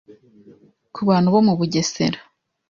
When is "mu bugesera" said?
1.47-2.19